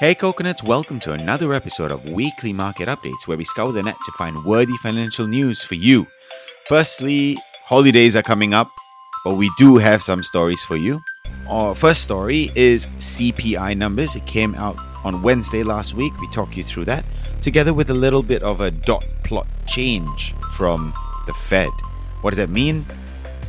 [0.00, 3.94] Hey coconuts, welcome to another episode of Weekly Market Updates where we scour the net
[4.04, 6.04] to find worthy financial news for you.
[6.66, 8.72] Firstly, holidays are coming up,
[9.24, 11.00] but we do have some stories for you.
[11.48, 14.16] Our first story is CPI numbers.
[14.16, 16.12] It came out on Wednesday last week.
[16.20, 17.04] We talk you through that,
[17.40, 20.92] together with a little bit of a dot plot change from
[21.28, 21.70] the Fed.
[22.22, 22.84] What does that mean?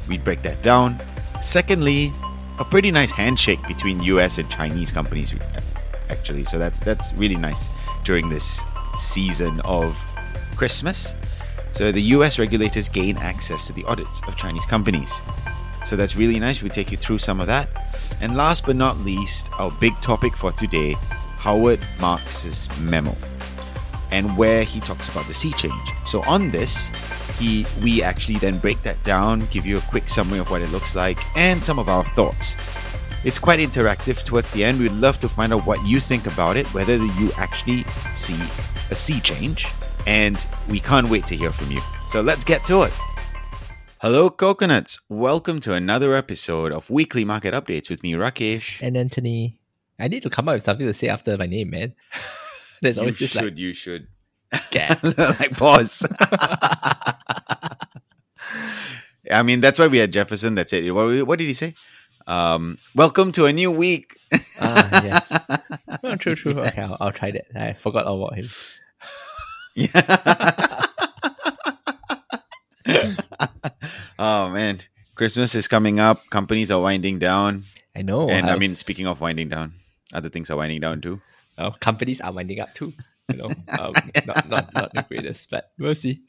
[0.08, 1.00] We break that down.
[1.42, 2.12] Secondly,
[2.60, 5.34] a pretty nice handshake between US and Chinese companies
[6.10, 6.46] actually.
[6.46, 7.70] So that's that's really nice
[8.04, 8.64] during this
[8.98, 9.98] season of
[10.56, 11.16] Christmas.
[11.72, 15.22] So the US regulators gain access to the audits of Chinese companies.
[15.86, 16.62] So that's really nice.
[16.62, 17.70] We take you through some of that.
[18.22, 20.96] And last but not least, our big topic for today,
[21.38, 23.16] Howard Marks's memo
[24.12, 25.92] and where he talks about the sea change.
[26.06, 26.90] So on this,
[27.38, 30.72] he we actually then break that down, give you a quick summary of what it
[30.72, 32.56] looks like and some of our thoughts.
[33.26, 34.80] It's quite interactive towards the end.
[34.80, 38.40] We'd love to find out what you think about it, whether you actually see
[38.92, 39.66] a sea change,
[40.06, 41.82] and we can't wait to hear from you.
[42.06, 42.94] So let's get to it.
[44.00, 45.00] Hello, coconuts.
[45.10, 48.80] Welcome to another episode of Weekly Market Updates with me, Rakesh.
[48.84, 49.60] And Anthony.
[49.98, 51.96] I need to come up with something to say after my name, man.
[52.84, 54.08] There's You always this should, like, you should.
[54.72, 56.08] Like pause.
[59.32, 60.54] I mean, that's why we had Jefferson.
[60.54, 60.94] That's it.
[60.94, 61.74] What, what did he say?
[62.28, 64.18] Um, welcome to a new week.
[64.60, 65.40] ah, yes.
[66.04, 66.60] Oh, true, true.
[66.60, 67.46] Okay, I'll, I'll try that.
[67.56, 68.48] I forgot all about him.
[69.74, 70.82] Yeah.
[74.20, 74.82] oh man,
[75.16, 76.22] Christmas is coming up.
[76.30, 77.64] Companies are winding down,
[77.96, 78.30] I know.
[78.30, 79.74] and I how- mean, speaking of winding down,
[80.14, 81.22] other things are winding down too.
[81.58, 82.94] uh, companies are winding up too.
[83.32, 83.46] You know,
[83.80, 83.94] um,
[84.28, 86.22] not, not, not the greatest, but we'll see.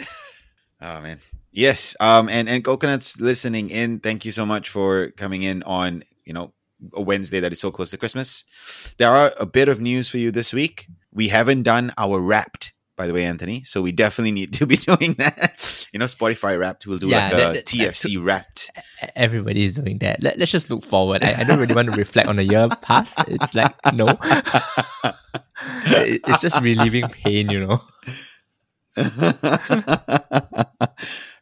[0.81, 1.21] Oh man,
[1.57, 1.97] yes.
[1.99, 3.99] Um, and and coconuts listening in.
[4.01, 6.53] Thank you so much for coming in on you know
[6.93, 8.45] a Wednesday that is so close to Christmas.
[8.99, 10.87] There are a bit of news for you this week.
[11.13, 13.65] We haven't done our Wrapped, by the way, Anthony.
[13.65, 15.87] So we definitely need to be doing that.
[15.93, 16.87] You know, Spotify Wrapped.
[16.87, 18.71] We'll do Yeah, like a that- that- TFC Wrapped.
[19.03, 20.23] E- Everybody is doing that.
[20.23, 21.25] Let, let's just look forward.
[21.25, 23.19] I, I don't really want to reflect on the year past.
[23.29, 24.07] It's like, no.
[25.89, 27.81] It- it's just relieving pain, you know.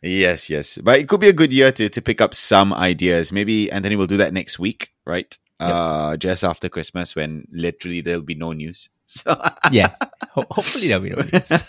[0.04, 0.78] yes, yes.
[0.78, 3.32] But it could be a good year to, to pick up some ideas.
[3.32, 5.36] Maybe Anthony will do that next week, right?
[5.60, 5.70] Yep.
[5.70, 8.88] Uh, just after Christmas when literally there'll be no news.
[9.06, 9.36] So
[9.70, 9.94] Yeah.
[10.32, 11.50] Ho- hopefully there'll be no news.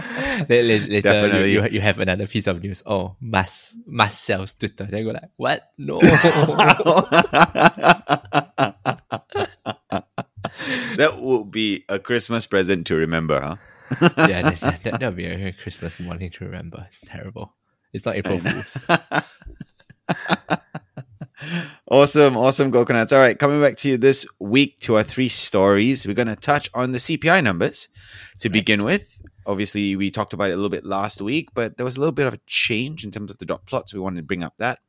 [0.48, 1.52] la- Later, Definitely.
[1.52, 2.82] You, you, have another piece of news.
[2.86, 4.84] Oh, Musk, Musk sells Twitter.
[4.84, 5.70] Then you go like, what?
[5.76, 6.00] No.
[10.96, 13.56] that will be a Christmas present to remember, huh?
[14.00, 16.86] Yeah, that, that, that, that'll be a Christmas morning to remember.
[16.88, 17.54] It's terrible.
[17.92, 18.78] It's not April Fool's.
[21.90, 23.12] awesome, awesome coconuts.
[23.12, 26.06] All right, coming back to you this week to our three stories.
[26.06, 27.88] We're going to touch on the CPI numbers
[28.40, 29.18] to begin with.
[29.46, 32.12] Obviously, we talked about it a little bit last week, but there was a little
[32.12, 33.94] bit of a change in terms of the dot plots.
[33.94, 34.80] We wanted to bring up that.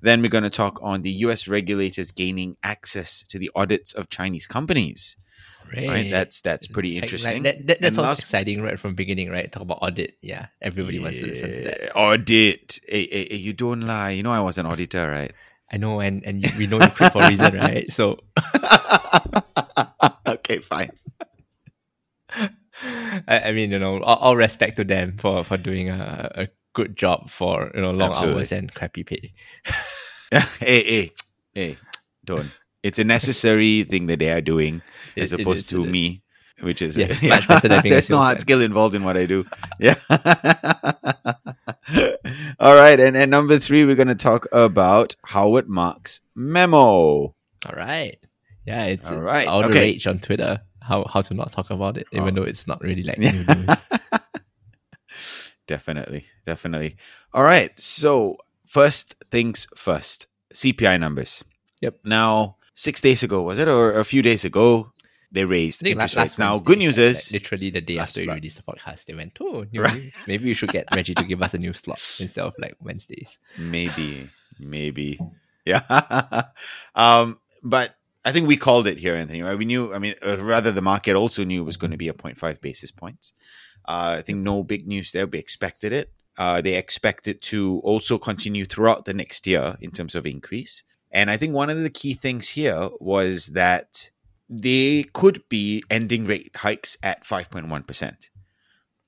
[0.00, 4.08] Then we're going to talk on the US regulators gaining access to the audits of
[4.08, 5.16] Chinese companies.
[5.74, 7.42] Right, that's that's pretty Like- like interesting.
[7.44, 9.50] that, that, that sounds last- exciting right from the beginning, right?
[9.50, 10.16] Talk about audit.
[10.22, 11.96] Yeah, everybody wants to listen to that.
[11.96, 12.80] Audit.
[12.88, 14.10] Hey, hey, hey, you don't lie.
[14.10, 15.32] You know I was an auditor, right?
[15.72, 17.90] I know, and, and we know you quit for a reason, right?
[17.90, 18.18] So
[20.28, 20.90] okay, fine.
[22.30, 22.50] I,
[23.28, 26.96] I mean, you know, all, all respect to them for, for doing a, a good
[26.96, 28.40] job for you know long Absolutely.
[28.42, 29.32] hours and crappy pay.
[30.60, 31.10] hey, hey,
[31.54, 31.76] hey,
[32.24, 32.50] don't.
[32.82, 34.82] It's a necessary thing that they are doing
[35.16, 35.92] as It- it opposed is, to it is.
[35.92, 36.22] me,
[36.60, 37.06] which is Yeah,
[37.62, 39.44] than There's no hard skill involved in what I do.
[39.80, 39.94] Yeah.
[42.60, 46.78] All right, and, and number three, we're going to talk about Howard Marks' memo.
[46.86, 47.34] All
[47.76, 48.18] right,
[48.66, 49.80] yeah, it's, All it's right, all the okay.
[49.80, 50.60] rage on Twitter.
[50.80, 52.42] How how to not talk about it, even Oh.
[52.42, 53.30] though it's not really like Yeah.
[53.32, 53.76] new news.
[55.68, 56.96] Definitely, definitely.
[57.32, 57.78] All right.
[57.78, 61.44] So first things first, CPI numbers.
[61.80, 62.00] Yep.
[62.04, 64.92] Now, six days ago was it, or a few days ago,
[65.30, 66.38] they raised interest last- rates.
[66.38, 69.36] Now, good news like- is, literally the day after we released the podcast, they went,
[69.40, 69.94] "Oh, new Right.
[69.94, 70.14] news.
[70.26, 73.38] Maybe we should get Reggie to give us a new slot instead of like Wednesdays."
[73.56, 75.18] maybe, maybe,
[75.64, 75.80] yeah.
[76.94, 79.42] um, but I think we called it here, Anthony.
[79.42, 79.56] Right?
[79.58, 79.92] We knew.
[79.94, 82.60] I mean, uh, rather, the market also knew it was going to be a 0.5
[82.60, 83.32] basis points.
[83.84, 85.26] Uh, I think no big news there.
[85.26, 86.12] We expected it.
[86.38, 90.82] Uh, they expect it to also continue throughout the next year in terms of increase.
[91.12, 94.10] And I think one of the key things here was that
[94.48, 98.30] they could be ending rate hikes at 5.1%,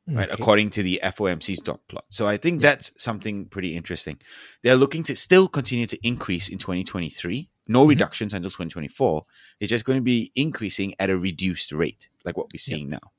[0.09, 0.29] right?
[0.31, 0.33] Okay.
[0.33, 2.05] According to the FOMC's dot plot.
[2.11, 2.71] So I think Yeah.
[2.71, 4.19] that's something pretty interesting.
[4.63, 7.89] They're looking to still continue to increase in 2023, no Mm-hmm.
[7.89, 9.25] reductions until 2024.
[9.61, 13.13] It's just going to be increasing at a reduced rate, like what we're seeing now.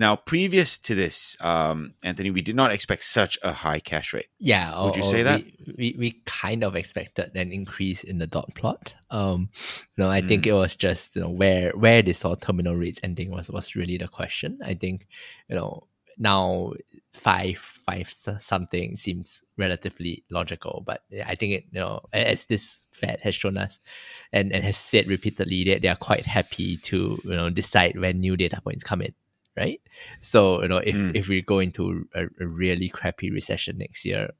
[0.00, 4.28] Now, previous to this, um, Anthony, we did not expect such a high cash rate.
[4.38, 5.44] Yeah, Would or- you say that?
[5.44, 8.94] we, we we kind of expected an increase in the dot plot?
[9.10, 9.50] Um,
[9.96, 10.46] you know, I think Mm.
[10.46, 13.98] it was just you know where where they saw terminal rates ending was was really
[13.98, 14.58] the question.
[14.64, 15.06] I think
[15.50, 15.86] you know
[16.16, 16.72] now
[17.12, 18.08] five five
[18.40, 23.56] something seems relatively logical, but I think it you know as this Fed has shown
[23.58, 23.80] us
[24.32, 28.20] and and has said repeatedly that they are quite happy to you know decide when
[28.20, 29.12] new data points come in
[29.60, 29.80] right?
[30.20, 31.12] So you know, if Mm.
[31.20, 34.30] if we go into a, a really crappy recession next year,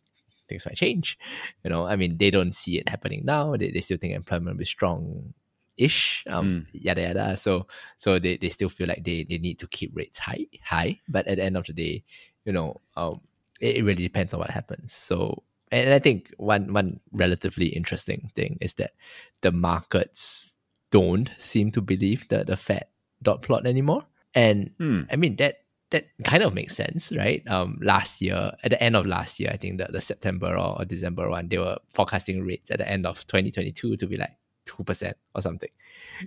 [0.48, 1.18] things might change.
[1.64, 3.56] You know, I mean, they don't see it happening now.
[3.56, 5.34] They, they still think employment will be strong.
[5.76, 7.36] Ish, um, yada yada.
[7.36, 11.00] So, so they, they still feel like they, they need to keep rates high, high.
[11.08, 12.04] But at the end of the day,
[12.44, 13.22] you know, um,
[13.60, 14.92] it, it really depends on what happens.
[14.92, 18.92] So, and I think one one relatively interesting thing is that
[19.40, 20.52] the markets
[20.90, 22.84] don't seem to believe the the Fed
[23.22, 24.04] dot plot anymore.
[24.34, 25.02] And Hmm.
[25.10, 25.58] I mean that
[25.90, 27.42] that kind of makes sense, right?
[27.48, 30.78] Um, last year, at the end of last year, I think the, the September or,
[30.78, 34.36] or December one, they were forecasting rates at the end of 2022 to be like
[34.64, 35.70] two percent or something.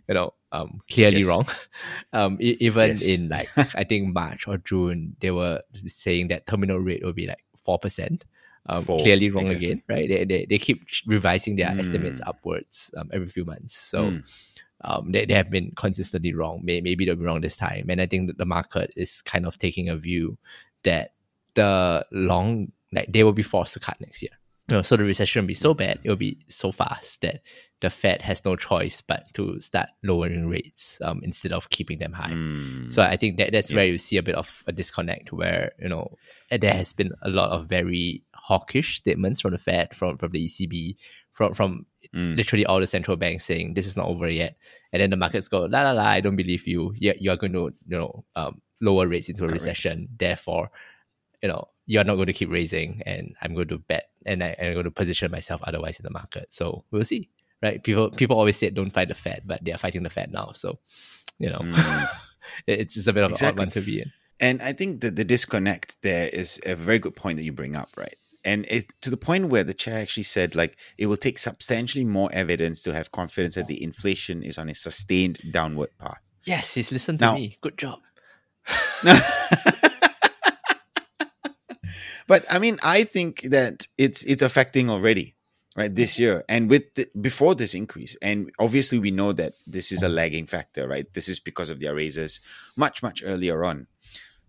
[0.10, 1.28] You know, um, clearly Yes.
[1.28, 1.48] wrong.
[2.14, 3.04] um, e- even Yes.
[3.04, 7.28] in like I think March or June, they were saying that terminal rate will be
[7.28, 8.26] like four percent.
[8.66, 9.66] Um, Four, clearly wrong exactly.
[9.72, 10.08] again, right?
[10.10, 12.28] They, they, they keep revising their estimates Mm.
[12.30, 13.76] upwards um, every few months.
[13.76, 14.24] So Mm.
[14.84, 16.62] Um, they, they have been consistently wrong.
[16.64, 17.86] May, maybe they'll be wrong this time.
[17.90, 20.38] And I think that the market is kind of taking a view
[20.84, 21.14] that
[21.56, 24.32] the long, like they will be forced to cut next year.
[24.70, 27.42] You know, so the recession will be so bad, it will be so fast that
[27.82, 32.14] the Fed has no choice but to start lowering rates um, instead of keeping them
[32.14, 32.32] high.
[32.32, 32.90] Mm.
[32.90, 33.76] So I think that that's Yeah.
[33.76, 36.16] where you see a bit of a disconnect where, you know,
[36.50, 40.46] there has been a lot of very hawkish statements from the Fed, from, from the
[40.46, 40.96] ECB,
[41.34, 42.38] from from Mm.
[42.38, 44.56] literally all the central banks saying this is not over yet.
[44.92, 46.94] And then the markets go, la la la, I don't believe you.
[46.96, 49.62] You, you are going to, you know, um, lower rates into a Correct.
[49.64, 50.10] recession.
[50.18, 50.70] Therefore,
[51.42, 54.56] you know, you're not going to keep raising and I'm going to bet and I,
[54.62, 56.54] I'm going to position myself otherwise in the market.
[56.54, 57.30] So we'll see.
[57.62, 57.82] Right.
[57.84, 60.52] People people always say don't fight the Fed, but they are fighting the Fed now.
[60.54, 60.80] So,
[61.40, 62.10] you know, Mm.
[62.68, 63.48] it's, it's a bit of Exactly.
[63.48, 64.12] an odd one to be in.
[64.40, 67.76] And I think that the disconnect there is a very good point that you bring
[67.76, 68.16] up, right?
[68.46, 72.06] And it, to the point where the chair actually said, like, it will take substantially
[72.06, 76.20] more evidence to have confidence that the inflation is on a sustained downward path.
[76.44, 77.58] Yes, he's listened to Now- me.
[77.62, 78.00] Good job.
[82.28, 85.36] but I mean, I think that it's it's affecting already,
[85.76, 85.94] right?
[85.94, 86.24] This mm-hmm.
[86.24, 90.06] year and with the, before this increase, and obviously we know that this is a
[90.06, 90.16] mm-hmm.
[90.16, 91.14] lagging factor, right?
[91.14, 92.40] This is because of their raises
[92.78, 93.88] much much earlier on.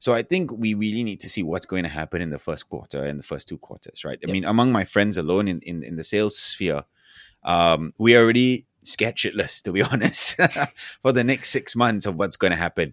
[0.05, 2.65] So I think we really need to see what's going to happen in the first
[2.73, 4.19] quarter and the first two quarters, right?
[4.23, 4.33] I Yep.
[4.35, 6.83] mean, among my friends alone in in, in the sales sphere,
[7.55, 10.25] um, we are already scared shitless, to be honest,
[11.03, 12.89] for the next six months of what's going to happen,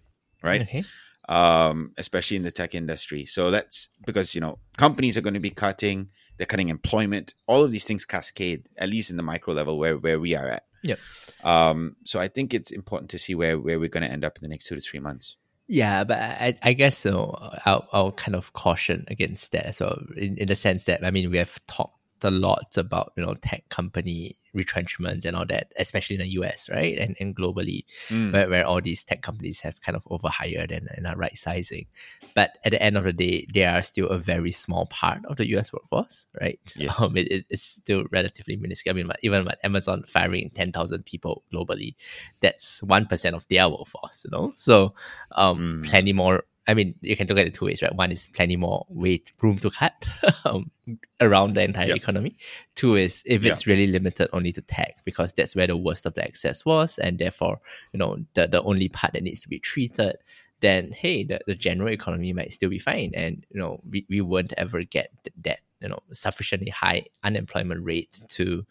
[0.49, 0.61] right?
[0.67, 0.83] Okay.
[1.27, 3.23] um, especially in the tech industry.
[3.35, 3.77] So that's
[4.09, 4.53] because you know
[4.85, 7.27] companies are going to be cutting, they're cutting employment.
[7.51, 10.49] All of these things cascade, at least in the micro level where where we are
[10.57, 10.63] at.
[10.83, 10.99] Yep.
[11.43, 14.37] Um, so I think it's important to see where where we're going to end up
[14.37, 15.35] in the next two to three months.
[15.73, 17.33] Yeah, but I, I guess so.
[17.65, 21.11] I'll, I'll kind of caution against that as well, in, in the sense that I
[21.11, 25.71] mean we have talked a lot about you know tech company retrenchments and all that,
[25.77, 28.33] especially in the US, right, and and globally, Mm.
[28.33, 31.85] where, where all these tech companies have kind of overhired and, and are right sizing.
[32.35, 35.37] But at the end of the day, they are still a very small part of
[35.37, 36.59] the US workforce, right?
[36.75, 36.93] Yeah.
[36.99, 38.93] Um, it, it- it's still relatively minuscule.
[38.93, 41.95] I mean, even with Amazon firing 10,000 people globally,
[42.41, 44.51] that's 1% of their workforce, you know?
[44.55, 44.93] So,
[45.31, 45.85] um, Mm.
[45.89, 46.43] plenty more.
[46.71, 47.93] I mean, you can look at it two ways, right?
[47.93, 50.07] One is plenty more weight room to cut
[50.45, 50.71] um,
[51.19, 51.97] around the entire Yep.
[51.97, 52.37] economy.
[52.75, 56.13] Two is if it's really limited only to tech, because that's where the worst of
[56.13, 57.59] the excess was, and therefore,
[57.93, 60.15] you know, the, the only part that needs to be treated,
[60.61, 63.11] then hey, the, the general economy might still be fine.
[63.15, 65.11] And, you know, we, we won't ever get
[65.43, 68.65] that, you know, sufficiently high unemployment rate to,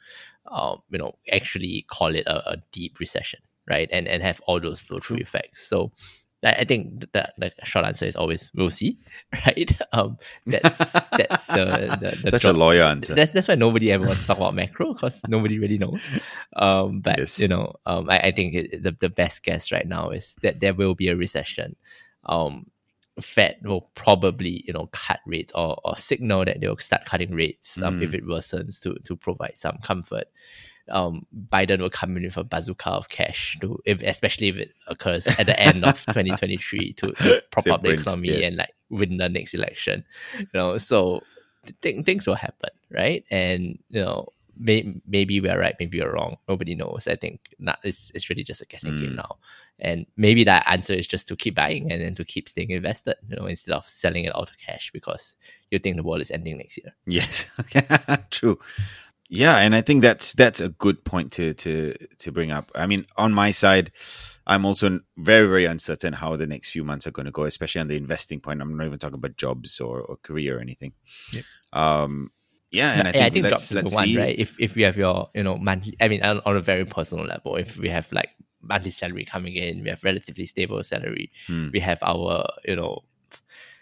[0.50, 3.88] um, you know, actually call it a, a deep recession, right?
[3.92, 5.66] And and have all those flow through effects.
[5.66, 5.92] So
[6.44, 8.98] I I think the, the short answer is always we'll see,
[9.46, 9.70] right?
[9.92, 10.78] Um, that's
[11.16, 13.14] that's the, the, the Such job- a lawyer answer.
[13.14, 16.00] that's that's why nobody ever wants to talk about macro because nobody really knows.
[16.56, 17.38] Um, but Yes.
[17.38, 20.60] you know, um, I, I think it, the the best guess right now is that
[20.60, 21.76] there will be a recession.
[22.24, 22.66] Um,
[23.20, 27.78] Fed will probably you know cut rates or, or signal that they'll start cutting rates
[27.82, 28.14] um, if Mm.
[28.14, 30.24] it worsens to to provide some comfort.
[30.90, 34.72] Um, Biden will come in with a bazooka of cash to if especially if it
[34.86, 38.48] occurs at the end of 2023 to, to prop up the economy yes.
[38.50, 40.04] and like win the next election.
[40.38, 41.22] You know, so
[41.82, 43.24] th- things will happen, right?
[43.30, 44.28] And you know,
[44.60, 46.36] may, maybe we're right, maybe we're wrong.
[46.48, 47.08] Nobody knows.
[47.08, 49.00] I think not, it's, it's really just a guessing mm.
[49.00, 49.38] game now.
[49.78, 53.16] And maybe that answer is just to keep buying and then to keep staying invested,
[53.28, 55.36] you know, instead of selling it out to cash because
[55.70, 56.94] you think the world is ending next year.
[57.06, 57.50] Yes,
[58.30, 58.58] true.
[59.32, 62.72] Yeah, and I think that's that's a good point to to to bring up.
[62.74, 63.92] I mean, on my side,
[64.44, 67.80] I'm also very very uncertain how the next few months are going to go, especially
[67.80, 68.60] on the investing point.
[68.60, 70.92] I'm not even talking about jobs or, or career or anything.
[71.32, 71.44] Yep.
[71.72, 72.32] Um,
[72.72, 74.18] yeah, and I think, I think jobs is the one, see.
[74.18, 74.36] right?
[74.36, 77.24] If if you have your you know monthly, I mean, on, on, a very personal
[77.24, 78.30] level, if we have like
[78.62, 81.68] monthly salary coming in, we have relatively stable salary, hmm.
[81.72, 83.04] we have our you know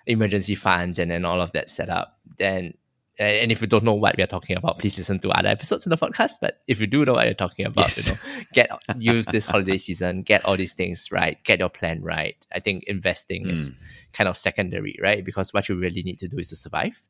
[0.07, 2.75] emergency funds, and then all of that set up, then
[3.19, 5.85] and if you don't know what we are talking about, please listen to other episodes
[5.85, 6.35] in the podcast.
[6.41, 8.09] But if you do know what you're talking about, yes.
[8.09, 8.21] you know,
[8.53, 12.37] get use this holiday season, get all these things right, get your plan right.
[12.53, 13.53] I think investing mm.
[13.53, 13.77] is hmm.
[14.13, 15.25] kind of secondary, right?
[15.25, 17.01] Because what you really need to do is to survive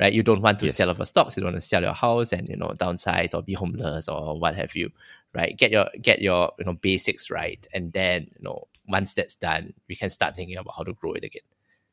[0.00, 0.12] right?
[0.12, 0.76] You don't want to yes.
[0.76, 1.36] sell off your stocks.
[1.36, 4.38] You don't want to sell your house and you know downsize or be homeless or
[4.38, 4.90] what have you,
[5.34, 5.56] right?
[5.56, 9.74] Get your get your you know basics right, and then you know once that's done,
[9.88, 11.42] we can start thinking about how to grow it again.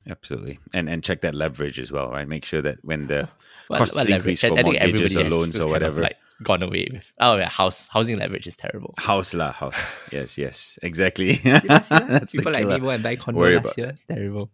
[0.09, 2.27] Absolutely, and and check that leverage as well, right?
[2.27, 3.27] Make sure that when the
[3.67, 7.11] what, costs what increase for mortgages or loans or whatever, like gone away with.
[7.19, 8.93] Oh yeah, house housing leverage is terrible.
[8.97, 9.95] House la house.
[10.11, 11.35] yes, yes, exactly.
[11.37, 13.97] People like me and buy condo Worry last year.
[14.07, 14.51] Terrible.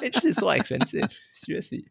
[0.02, 1.04] It's just so expensive.
[1.34, 1.84] Seriously.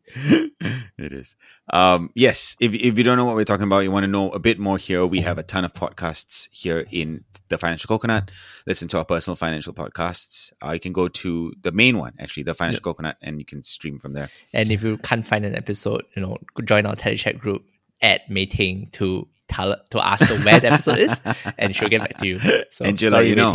[0.97, 1.35] It is.
[1.71, 2.55] Um, yes.
[2.59, 4.59] If, if you don't know what we're talking about, you want to know a bit
[4.59, 8.31] more here, we have a ton of podcasts here in the Financial Coconut.
[8.65, 10.51] Listen to our personal financial podcasts.
[10.65, 12.83] Uh, you can go to the main one, actually, the Financial yep.
[12.83, 14.29] Coconut, and you can stream from there.
[14.53, 17.63] And if you can't find an episode, you know, join our telechat group
[18.01, 21.15] at Meeting to tell to ask her where the episode is,
[21.57, 22.39] and she'll get back to you.
[22.71, 23.53] So, and Jill, you know.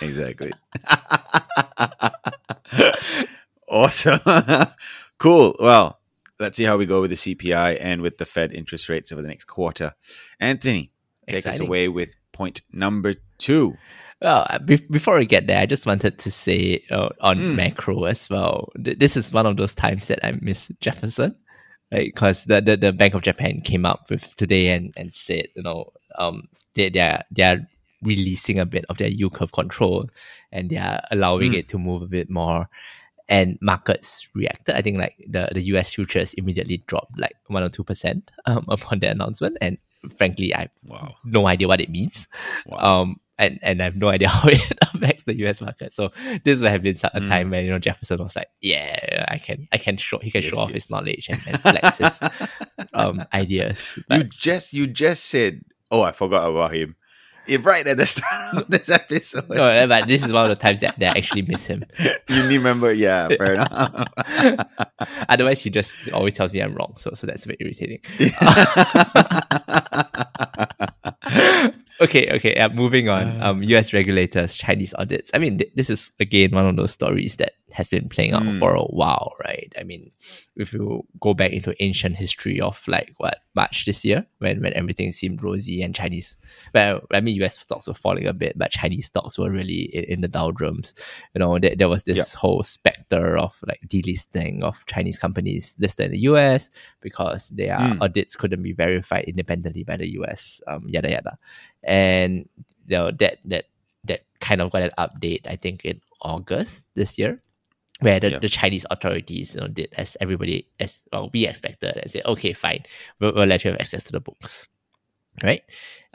[0.00, 0.52] Exactly.
[3.68, 4.20] Awesome.
[5.18, 5.54] cool.
[5.58, 6.00] Well,
[6.38, 9.22] let's see how we go with the CPI and with the Fed interest rates over
[9.22, 9.94] the next quarter.
[10.40, 10.92] Anthony,
[11.26, 11.62] take Exciting.
[11.62, 13.76] us away with point number two.
[14.20, 17.54] Well, uh, be- before we get there, I just wanted to say uh, on mm.
[17.54, 18.70] macro as well.
[18.82, 21.34] Th- this is one of those times that I miss Jefferson,
[21.92, 22.10] right?
[22.14, 25.62] Because the, the, the Bank of Japan came up with today and, and said, you
[25.62, 27.68] know, um, they they're they're
[28.02, 30.08] releasing a bit of their yield curve control,
[30.50, 31.58] and they are allowing mm.
[31.58, 32.68] it to move a bit more
[33.28, 34.74] and markets reacted.
[34.74, 38.66] I think like the, the US futures immediately dropped like one or two percent um,
[38.68, 39.56] upon the announcement.
[39.60, 39.78] And
[40.16, 41.14] frankly, I have wow.
[41.24, 42.28] no idea what it means.
[42.66, 42.78] Wow.
[42.78, 45.92] Um, and, and I have no idea how it affects the US market.
[45.92, 46.10] So
[46.44, 47.28] this would have been a mm.
[47.28, 50.42] time when you know Jefferson was like, yeah, I can I can show he can
[50.42, 50.66] yes, show yes.
[50.66, 52.30] off his knowledge and, and flex his
[52.94, 53.98] um, ideas.
[54.08, 56.96] But, you just you just said, oh, I forgot about him
[57.60, 59.48] right at the start of this episode.
[59.48, 61.84] No, but this is one of the times that, that I actually miss him.
[62.28, 62.92] you remember?
[62.92, 64.08] Yeah, fair enough.
[65.28, 66.94] Otherwise, he just always tells me I'm wrong.
[66.96, 68.00] So, so that's a bit irritating.
[72.00, 72.56] Okay, okay.
[72.56, 73.40] Uh, moving on.
[73.42, 73.92] Um, U.S.
[73.92, 75.30] regulators, Chinese audits.
[75.34, 78.42] I mean, th- this is again one of those stories that has been playing out
[78.42, 78.58] mm.
[78.58, 79.72] for a while, right?
[79.78, 80.10] I mean,
[80.56, 84.72] if you go back into ancient history of like what March this year, when when
[84.74, 86.36] everything seemed rosy and Chinese,
[86.72, 87.58] well, I mean, U.S.
[87.58, 90.94] stocks were falling a bit, but Chinese stocks were really in, in the doldrums.
[91.34, 92.26] You know, there, there was this yep.
[92.28, 96.70] whole specter of like delisting of Chinese companies listed in the U.S.
[97.00, 98.00] because their mm.
[98.00, 100.60] audits couldn't be verified independently by the U.S.
[100.66, 101.38] Um, yada yada
[101.86, 102.48] and
[102.86, 103.64] you know, that that
[104.04, 105.46] that kind of got an update.
[105.46, 107.40] I think in August this year,
[108.00, 108.38] where the, yeah.
[108.38, 112.52] the Chinese authorities you know did as everybody as well, we expected and said, okay,
[112.52, 112.84] fine,
[113.20, 114.68] we'll, we'll let you have access to the books,
[115.42, 115.62] right?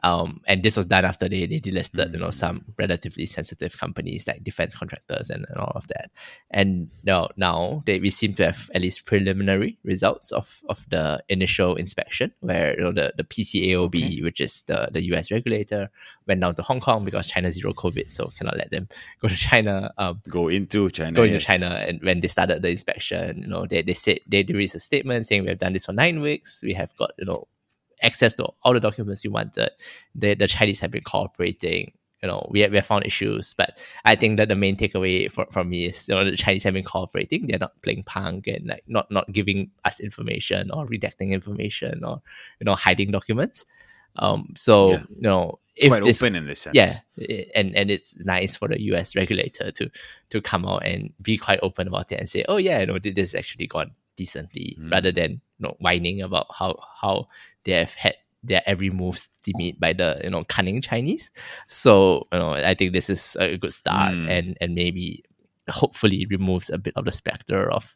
[0.03, 2.13] Um, and this was done after they, they delisted, mm-hmm.
[2.13, 6.12] you know, some relatively sensitive companies like defense contractors and, and all of that.
[6.50, 11.24] And now, now they, we seem to have at least preliminary results of, of the
[11.29, 14.22] initial inspection where, you know, the, the PCAOB, okay.
[14.22, 15.89] which is the, the US regulator,
[16.27, 18.88] went down to Hong Kong because China zero COVID, so cannot let them
[19.22, 19.93] go to China.
[19.98, 21.12] Um, go into China.
[21.12, 21.46] Go into yes.
[21.46, 21.67] China.
[21.88, 25.27] And when they started the inspection, you know, they, they said, they released a statement
[25.27, 26.62] saying we have done this for nine weeks.
[26.63, 27.48] We have got, you know,
[28.01, 29.70] access to all the documents you wanted.
[30.15, 31.93] The, the Chinese have been cooperating.
[32.22, 35.31] You know, we have, we have found issues, but I think that the main takeaway
[35.31, 37.48] for, from me is you know the Chinese have been cooperating.
[37.48, 42.22] They're not playing punk and like not not giving us information or redacting information or
[42.60, 43.65] you know hiding documents.
[44.17, 45.03] Um, so yeah.
[45.10, 46.75] you know, it's quite this, open in this sense.
[46.75, 49.15] Yeah, and and it's nice for the U.S.
[49.15, 49.89] regulator to
[50.29, 53.00] to come out and be quite open about it and say, oh yeah, you know,
[53.00, 54.91] this is actually gone decently, mm.
[54.93, 57.25] rather than you know whining about how how
[57.65, 61.31] they have had their every move stymied by the you know cunning Chinese.
[61.67, 64.29] So you know, I think this is a good start, mm.
[64.29, 65.25] and and maybe
[65.69, 67.95] hopefully removes a bit of the specter of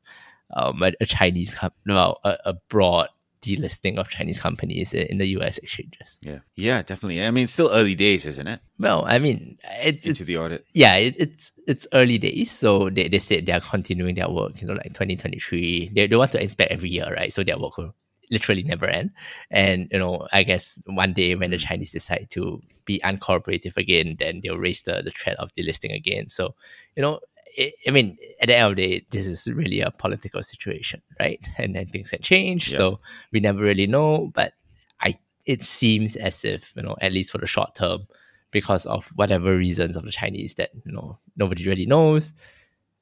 [0.55, 3.09] um, a, a Chinese, well, a, a broad
[3.45, 6.19] delisting of Chinese companies in the US exchanges.
[6.21, 7.23] Yeah, yeah, definitely.
[7.23, 8.59] I mean, it's still early days, isn't it?
[8.79, 10.65] Well, I mean, it's into it's, the audit.
[10.73, 14.61] Yeah, it, it's it's early days, so they, they said they are continuing their work.
[14.61, 17.31] You know, like twenty twenty three, they they want to inspect every year, right?
[17.31, 17.95] So their work will
[18.31, 19.11] literally never end.
[19.51, 21.67] And you know, I guess one day when the Mm.
[21.67, 26.29] Chinese decide to be uncooperative again, then they'll raise the the threat of delisting again.
[26.29, 26.55] So
[26.95, 27.19] you know,
[27.57, 31.01] I I mean, at the end of the day, this is really a political situation,
[31.19, 31.39] right?
[31.57, 32.69] And then things can change.
[32.69, 32.77] Yeah.
[32.77, 32.99] So
[33.31, 34.31] we never really know.
[34.33, 34.53] But
[35.01, 38.07] I, it seems as if you know, at least for the short term,
[38.51, 42.33] because of whatever reasons of the Chinese that you know nobody really knows,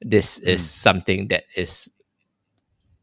[0.00, 0.64] this is Mm.
[0.64, 1.88] something that is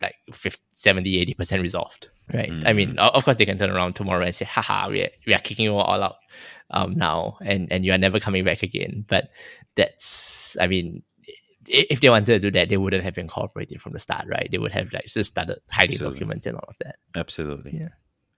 [0.02, 2.76] like 50, 70 80% resolved right i Mm.
[2.76, 5.40] mean of course they can turn around tomorrow and say haha we are, we are
[5.40, 6.16] kicking you all out
[6.72, 9.30] um, now and and you are never coming back again but
[9.76, 11.11] that's i mean i-
[11.92, 14.58] if they wanted to do that they wouldn't have incorporated from the start right they
[14.58, 16.20] would have like just started hiding Absolutely.
[16.20, 17.78] documents and all of that Absolutely.
[17.80, 17.90] Yeah.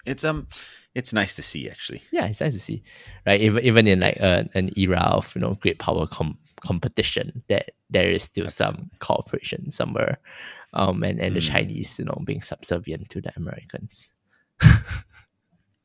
[0.05, 0.47] It's um,
[0.93, 2.01] it's nice to see actually.
[2.11, 2.83] yeah it's nice to see
[3.25, 4.23] right even even in like Yes.
[4.53, 8.91] a, an era of you know great power com- competition that there is still some
[8.99, 10.19] cooperation somewhere
[10.73, 11.51] um and, and the Mm.
[11.51, 14.13] chinese you know being subservient to the americans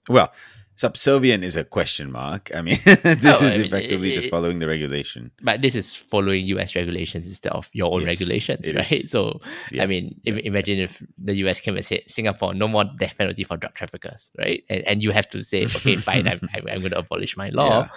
[0.08, 0.32] Well,
[0.78, 2.50] subservient is a question mark.
[2.54, 5.32] I mean, this Oh, is effectively it- just following the regulation.
[5.42, 9.10] but this is following us regulations instead of your own Yes, regulations right is.
[9.10, 9.40] so
[9.72, 13.18] Yeah, i mean im- imagine if the us came and said singapore no more death
[13.18, 16.64] penalty for drug traffickers right and, and you have to say okay fine i'm, I'm,
[16.70, 17.88] I'm going to abolish my law Yeah.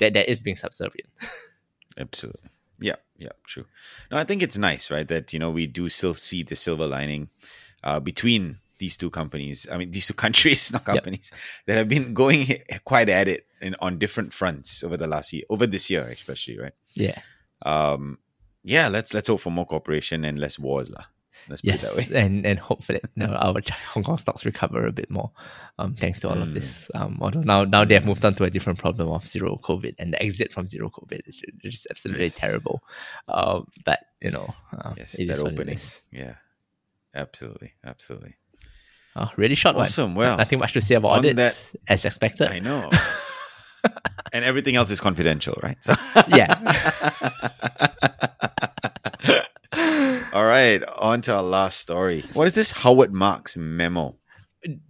[0.00, 1.08] that that is being subservient
[1.98, 2.50] Absolutely.
[2.80, 3.66] Yeah, yeah, true.
[4.10, 5.06] No, I think it's nice, right?
[5.06, 7.28] That you know we do still see the silver lining
[7.84, 9.68] uh, between these two companies.
[9.70, 10.94] I mean, these two countries, not Yep.
[10.96, 11.30] companies,
[11.66, 12.48] that have been going
[12.84, 16.58] quite at it in, on different fronts over the last year, over this year especially,
[16.58, 16.74] right?
[16.96, 17.20] yeah
[17.62, 18.18] Um,
[18.64, 21.04] yeah, let's let's hope for more cooperation and less wars, lah.
[21.48, 22.22] Let's put it that Yes, way.
[22.24, 23.56] and and hopefully you know, our
[23.92, 25.30] Hong Kong stocks recover a bit more,
[25.80, 26.54] um, thanks to all of Mm.
[26.54, 26.90] this.
[26.94, 29.94] Um, although now now they have moved on to a different problem of zero COVID,
[29.98, 32.36] and the exit from zero COVID is just absolutely Yes.
[32.36, 32.80] terrible.
[33.28, 35.78] Um, but you know, uh, Yes, that opening.
[36.12, 36.34] Yeah,
[37.14, 38.34] absolutely, absolutely.
[39.16, 40.14] Uh, really short Awesome.
[40.14, 40.26] one.
[40.26, 42.48] Well, Nothing much to say about audits, that- as expected.
[42.48, 42.90] I know.
[44.32, 45.76] and everything else is confidential, right?
[45.82, 45.94] So
[46.28, 46.54] yeah.
[50.32, 52.22] All right, on to our last story.
[52.34, 54.16] What is this Howard Marks memo?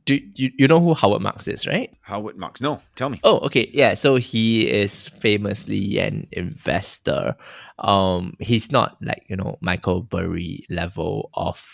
[0.05, 1.91] Do you, you know who Howard Marks is, right?
[2.03, 2.61] Howard Marks?
[2.61, 3.21] No, tell me.
[3.25, 3.71] Oh, okay.
[3.73, 3.95] Yeah.
[3.95, 7.37] So he is famously an investor.
[7.79, 11.65] Um, he's not like, you know, Michael Burry level of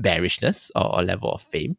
[0.00, 1.76] bearishness or, or level of fame.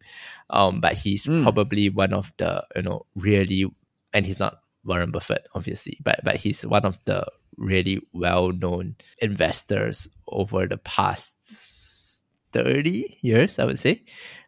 [0.50, 1.44] Um, but he's Mm.
[1.44, 3.66] probably one of the, you know, really
[4.14, 7.26] and he's not Warren Buffett, obviously, but but he's one of the
[7.58, 14.04] really well known investors over the past 30 years, I would say.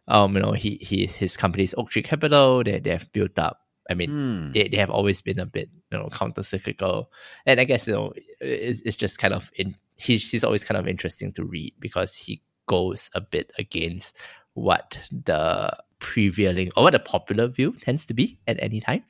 [0.08, 2.64] Um, you know, he, he his company is Oaktree Capital.
[2.64, 3.60] They they have built up.
[3.88, 4.52] I mean, Hmm.
[4.52, 7.10] they, they have always been a bit you know counter cyclical,
[7.46, 10.78] and I guess you know it's, it's just kind of in he's he's always kind
[10.78, 12.42] of interesting to read because he
[12.74, 14.16] goes a bit against
[14.54, 19.02] what the prevailing or what the popular view tends to be at any time.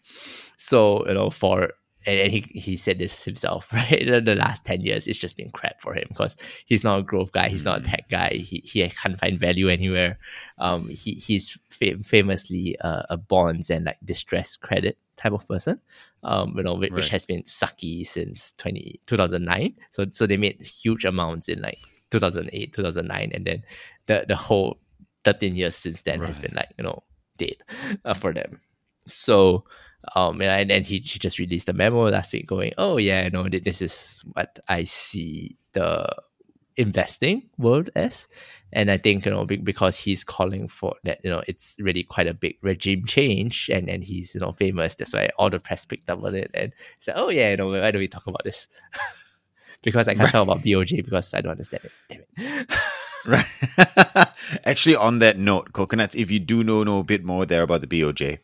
[0.57, 1.71] So you know for
[2.07, 4.05] and, he he said this himself, right?
[4.11, 7.03] The, the last 10 years, it's just been crap for him because he's not a
[7.03, 10.19] growth guy, he's not a tech guy, he, he can't find value anywhere.
[10.59, 15.79] Um, he, he's fam- famously uh, a bonds and like distressed credit type of person,
[16.23, 17.13] um, you know, which, which Right.
[17.13, 19.75] has been sucky since 20, 2009.
[19.91, 23.63] So, so they made huge amounts in like 2008, 2009, and then
[24.07, 24.79] the, the whole
[25.25, 27.03] 13 years since then has been like, you know,
[27.37, 27.57] dead
[28.05, 28.61] uh, for them.
[29.07, 29.65] So,
[30.15, 33.31] um, and then he, he just released a memo last week going, oh yeah, you
[33.31, 36.07] know, this is what I see the
[36.77, 38.27] investing world as,
[38.73, 42.27] and I think you know because he's calling for that, you know, it's really quite
[42.27, 44.95] a big regime change, and and he's you know famous.
[44.95, 47.69] That's why all the press picked up on it and said, oh yeah, you know,
[47.69, 48.69] why don't we talk about this?
[49.83, 51.93] because I can't talk about BOJ because I don't understand it.
[52.09, 52.69] Damn it.
[53.27, 53.45] Right.
[54.65, 57.83] Actually, on that note, coconuts, if you do know know a bit more there about
[57.83, 58.39] the BOJ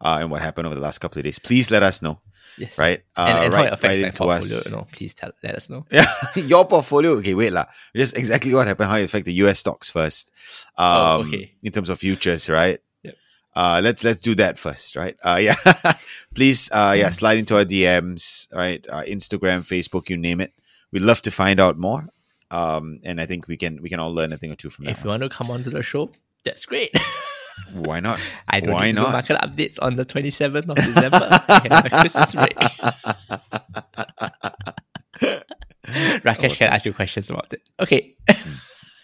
[0.00, 2.18] uh, and what happened over the last couple of days, please let us know.
[2.56, 2.78] yes.
[2.78, 4.64] Right, uh, And, and how right, it affects right my portfolio, us.
[4.66, 5.84] you know, please tell let us know.
[5.92, 7.10] Yeah, your portfolio.
[7.20, 7.66] Okay, wait lah.
[7.94, 8.88] Just exactly what happened.
[8.88, 10.30] How it affect the US stocks first.
[10.78, 11.52] Um, Oh, okay.
[11.62, 12.80] In terms of futures, right?
[13.04, 13.14] Yep.
[13.54, 15.16] Uh, let's let's do that first, right?
[15.22, 15.56] Uh, yeah.
[16.34, 18.80] Please, uh, yeah, slide into our DMs, right?
[18.88, 20.54] Uh, Instagram, Facebook, you name it.
[20.92, 22.06] We'd love to find out more.
[22.50, 24.84] Um, and I think we can we can all learn a thing or two from
[24.84, 24.90] that.
[24.92, 26.12] If you want to come onto the show,
[26.44, 26.94] that's great.
[27.72, 28.20] Why not?
[28.48, 29.12] I don't Why need to do not?
[29.12, 31.28] market updates on the 27th of December.
[31.48, 32.56] I have a Christmas break.
[36.24, 37.62] Rakesh can ask you questions about it.
[37.80, 38.14] Okay.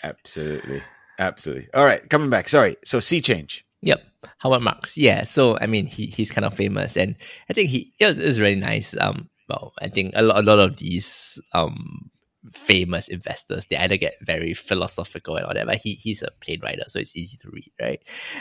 [0.02, 0.82] Absolutely,
[1.18, 1.68] absolutely.
[1.74, 2.48] All right, coming back.
[2.48, 2.76] Sorry.
[2.84, 3.64] So sea change.
[3.82, 4.04] Yep.
[4.38, 5.24] Howard Marks, yeah.
[5.24, 7.16] So I mean, he he's kind of famous, and
[7.48, 8.94] I think he it was, it was really nice.
[9.00, 12.10] Um, well, I think a lot a lot of these um
[12.52, 16.60] famous investors, they either get very philosophical and all that, but he, he's a plain
[16.62, 18.00] writer, so it's easy to read, right?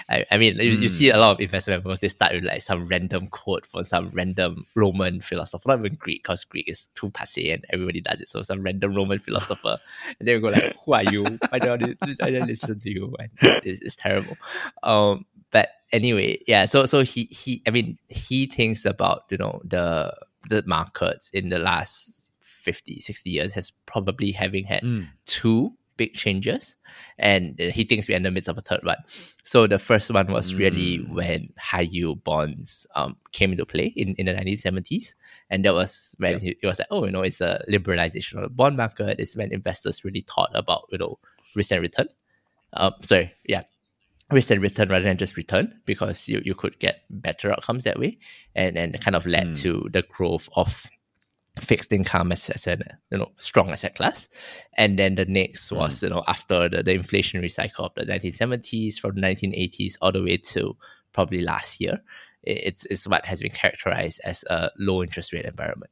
[0.10, 0.64] I, I mean, mm.
[0.64, 3.66] you, you, see a lot of investment memos, they start with like some random quote
[3.66, 8.02] from some random Roman philosopher, not even Greek, because Greek is too passe and everybody
[8.02, 8.30] does it.
[8.30, 9.78] So some random Roman philosopher,
[10.20, 11.24] and they go like, who are you?
[11.50, 13.16] Why don't I, don't listen to you?
[13.20, 14.38] And it's, it's terrible.
[14.84, 19.62] Um, but anyway, yeah, so so he he I mean he thinks about, you know,
[19.64, 20.14] the
[20.50, 25.08] the markets in the last 50, 60 years has probably having had mm.
[25.26, 26.76] two big changes
[27.18, 28.98] and he thinks we're in the midst of a third one
[29.44, 30.60] so the first one was mm.
[30.60, 35.16] really when high yield bonds um, came into play in, in the 1970s
[35.50, 36.42] and that was when yep.
[36.42, 39.36] he, it was like oh you know it's a liberalization of the bond market it's
[39.36, 41.18] when investors really thought about you know
[41.56, 42.08] risk and return
[42.74, 43.64] um, sorry yeah
[44.32, 48.00] risk and return rather than just return because you, you could get better outcomes that
[48.00, 48.18] way
[48.56, 49.62] and and kind of led mm.
[49.62, 50.86] to the growth of
[51.62, 52.78] fixed income as, as a
[53.12, 54.28] you know strong asset class
[54.74, 55.78] and then the next hmm.
[55.78, 56.04] was mm.
[56.04, 60.24] you know after the, the inflationary cycle of the 1970s from the 1980s all the
[60.24, 60.76] way to
[61.14, 62.00] probably last year
[62.44, 65.92] it's, it's what has been characterized as a low interest rate environment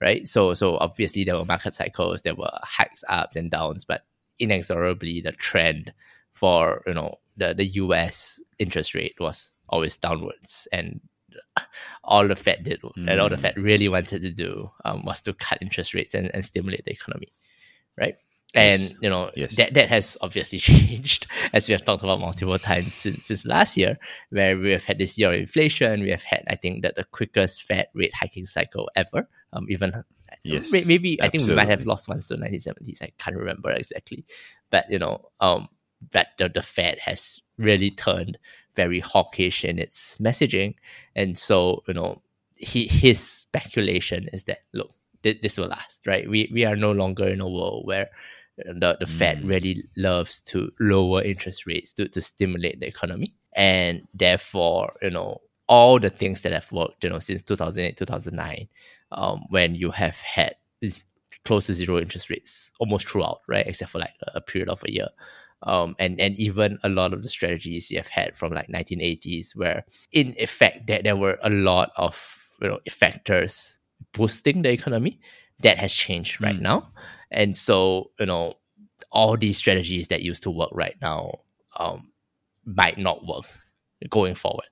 [0.00, 4.02] right so so obviously there were market cycles there were hikes ups and downs but
[4.38, 5.92] inexorably the trend
[6.40, 11.00] for you know the, the us interest rate was always downwards and
[12.02, 13.08] all the Fed did mm.
[13.08, 16.30] and all the Fed really wanted to do um, was to cut interest rates and,
[16.32, 17.28] and stimulate the economy,
[17.98, 18.16] right?
[18.54, 18.94] And yes.
[19.00, 19.56] you know yes.
[19.56, 23.76] that that has obviously changed as we have talked about multiple times since, since last
[23.76, 23.98] year,
[24.30, 26.00] where we have had this year of inflation.
[26.00, 29.28] We have had, I think, that the quickest Fed rate hiking cycle ever.
[29.52, 29.92] Um, even
[30.42, 33.02] yes, maybe I think we might have lost once to the 1970s.
[33.02, 34.24] I can't remember exactly,
[34.70, 35.68] but you know, um,
[36.12, 38.38] that the, the Fed has really turned
[38.76, 40.74] very hawkish in its messaging.
[41.14, 42.22] And so, you know,
[42.56, 44.90] he, his speculation is that, look,
[45.22, 46.28] th- this will last, right?
[46.28, 48.08] We, we are no longer in a world where
[48.56, 49.18] the, the mm.
[49.18, 53.26] Fed really loves to lower interest rates to, to stimulate the economy.
[53.54, 58.68] And therefore, you know, all the things that have worked, you know, since 2008, 2009,
[59.12, 60.54] um, when you have had
[61.44, 63.66] close to zero interest rates almost throughout, right?
[63.66, 65.08] Except for like a period of a year
[65.62, 69.54] um, and and even a lot of the strategies you have had from like 1980s,
[69.54, 73.78] where in effect that there were a lot of you know factors
[74.12, 75.20] boosting the economy,
[75.60, 76.62] that has changed right mm.
[76.62, 76.90] now,
[77.30, 78.54] and so you know
[79.12, 81.40] all these strategies that used to work right now
[81.76, 82.10] um,
[82.64, 83.46] might not work
[84.08, 84.66] going forward.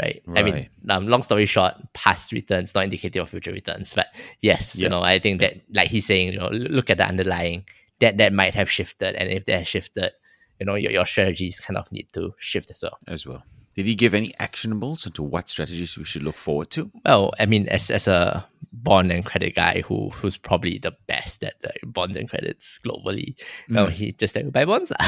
[0.00, 0.22] Right?
[0.26, 0.38] right.
[0.38, 3.92] I mean, um, long story short, past returns not indicative of future returns.
[3.92, 4.06] But
[4.40, 4.84] yes, yep.
[4.84, 7.64] you know, I think that like he's saying, you know, look at the underlying
[8.00, 10.12] that that might have shifted, and if they have shifted,
[10.58, 12.98] you know your, your strategies kind of need to shift as well.
[13.06, 13.42] As well.
[13.76, 16.90] Did he give any actionables into what strategies we should look forward to?
[17.06, 21.42] Well, I mean, as as a bond and credit guy who who's probably the best
[21.42, 23.34] at uh, bonds and credits globally.
[23.68, 23.70] Mm.
[23.70, 24.92] No, he just like buy bonds.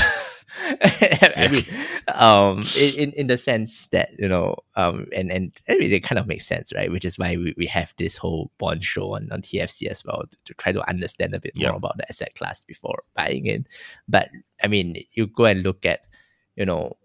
[0.70, 1.64] I mean,
[2.08, 6.18] um, in in the sense that you know, um, and and I mean, it kind
[6.18, 6.90] of makes sense, right?
[6.90, 10.24] Which is why we, we have this whole bond show on, on TFC as well
[10.28, 13.66] to, to try to understand a bit more about the asset class before buying in.
[14.08, 14.28] But
[14.62, 16.06] I mean, you go and look at,
[16.56, 16.96] you know,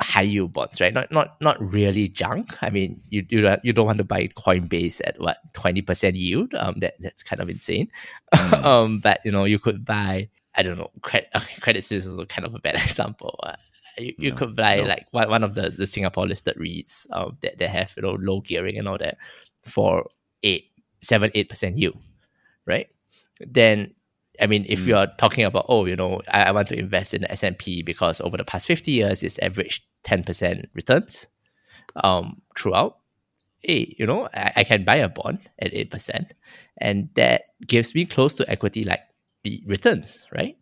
[0.00, 0.92] high yield bonds, right?
[0.92, 2.56] Not not not really junk.
[2.62, 6.16] I mean, you you don't, you don't want to buy Coinbase at what twenty percent
[6.16, 6.54] yield.
[6.54, 7.88] Um, that that's kind of insane.
[8.34, 8.52] Mm.
[8.64, 10.28] um, but you know, you could buy.
[10.54, 10.90] I don't know.
[11.02, 13.38] Credit okay, Credit Suisse is kind of a bad example.
[13.42, 13.56] Uh,
[13.98, 14.84] you, you no, could buy no.
[14.84, 18.16] like one, one of the, the Singapore listed REITs um, that, that have you know
[18.20, 19.16] low gearing and all that
[19.62, 20.08] for
[20.42, 21.98] eight seven eight percent yield,
[22.66, 22.88] right?
[23.40, 23.94] Then
[24.40, 24.86] I mean, if mm.
[24.88, 27.82] you are talking about, oh, you know, I, I want to invest in the S&P
[27.82, 31.26] because over the past 50 years, it's averaged 10% returns
[31.96, 32.98] um, throughout.
[33.58, 36.30] Hey, you know, I, I can buy a bond at 8%,
[36.78, 39.00] and that gives me close to equity like
[39.44, 40.56] the returns, right?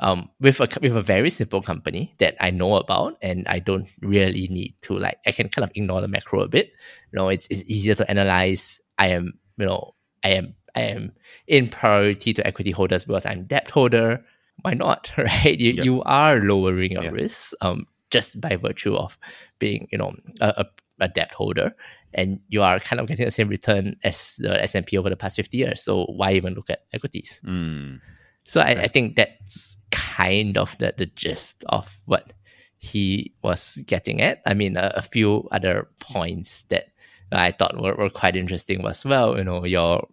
[0.00, 3.86] Um, with a with a very simple company that I know about and I don't
[4.00, 6.72] really need to like I can kind of ignore the macro a bit.
[7.12, 8.80] You know, it's it's easier to analyze.
[8.98, 11.12] I am you know I am I am
[11.46, 14.24] in priority to equity holders because I'm debt holder.
[14.62, 15.10] Why not?
[15.18, 15.58] Right?
[15.58, 19.16] You you are lowering your risk um just by virtue of
[19.58, 20.66] being, you know, a, a,
[21.04, 21.74] a debt holder.
[22.12, 25.08] And you are kind of getting the same return as the S and P over
[25.08, 25.82] the past 50 years.
[25.82, 27.40] So why even look at equities?
[27.46, 28.00] Mm.
[28.44, 28.76] So okay.
[28.76, 32.32] I, I think that's kind of the, the gist of what
[32.78, 34.42] he was getting at.
[34.44, 36.86] I mean, a, a few other points that
[37.30, 39.36] I thought were, were quite interesting as well.
[39.36, 40.08] You know, your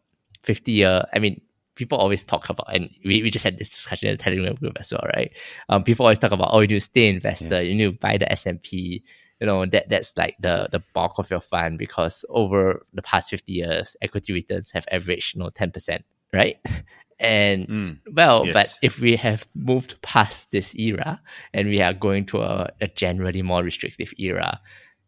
[0.47, 1.41] 50 year, I mean,
[1.75, 4.77] people always talk about, and we, we just had this discussion in the Telegram group
[4.79, 5.31] as well, right?
[5.69, 7.67] Um, people always talk about, oh, you need to stay investor, yeah.
[7.67, 9.03] you need to buy the S&P,
[9.39, 13.29] you know that that's like the the bulk of your fund because over the past
[13.29, 15.99] 50 years equity returns have averaged you know 10%
[16.33, 16.55] right
[17.19, 17.99] and Mm.
[18.13, 18.53] well Yes.
[18.53, 21.21] but if we have moved past this era
[21.53, 24.59] and we are going to a, a generally more restrictive era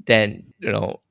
[0.06, 1.02] then you know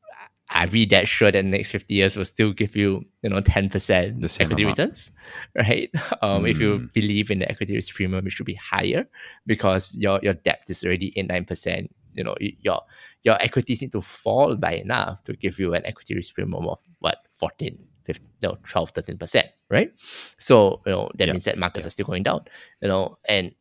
[0.51, 3.41] are we that sure that the next 50 years will still give you you know
[3.41, 4.79] 10% The same equity amount.
[4.79, 5.11] returns
[5.57, 5.91] right
[6.23, 6.93] um, if you Mm.
[6.95, 9.09] believe in the equity risk premium it should be higher
[9.47, 12.81] because your your debt is already 8 9% you know your
[13.25, 16.79] your equities need to fall by enough to give you an equity risk premium of
[17.01, 19.91] what 14 15, no 12 13% right
[20.39, 21.33] so you know that Yeah.
[21.33, 22.41] means that markets are still going down
[22.81, 23.55] you know and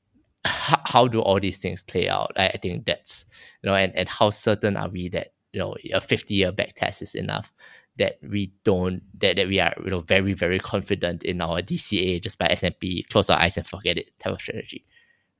[0.45, 3.25] how, how do all these things play out I, I think that's
[3.61, 6.73] you know and, and how certain are we that you know a 50 year back
[6.75, 7.51] test is enough
[7.97, 12.21] that we don't that, that we are you know very very confident in our DCA
[12.21, 14.85] just by S&P close our eyes and forget it type of strategy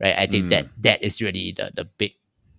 [0.02, 0.16] right?
[0.18, 0.50] I think Mm.
[0.50, 2.14] that that is really the the big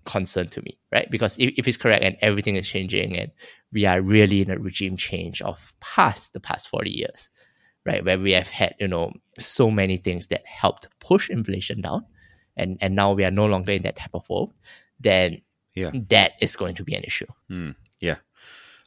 [0.05, 1.11] concern to me right?
[1.11, 3.31] Because if, if it's correct and everything is changing and
[3.73, 7.31] we are really in a regime change of past the past 40 years
[7.85, 8.05] right?
[8.05, 12.05] Where we have had you know so many things that helped push inflation down
[12.57, 14.53] and and now we are no longer in that type of world
[15.01, 15.41] then
[15.79, 15.91] Yeah.
[16.11, 18.17] that is going to be an issue Mm, yeah,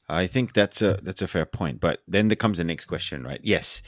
[0.10, 1.80] I think that's a that's a fair point.
[1.80, 3.40] But then there comes the next question, right?
[3.44, 3.82] Yes,